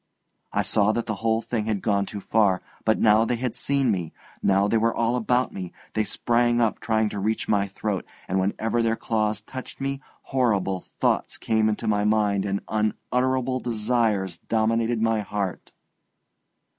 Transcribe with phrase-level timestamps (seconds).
[0.51, 2.63] I saw that the whole thing had gone too far.
[2.85, 6.79] But now they had seen me, now they were all about me, they sprang up
[6.79, 10.01] trying to reach my throat; and whenever their claws touched me,
[10.33, 15.71] horrible thoughts came into my mind and unutterable desires dominated my heart.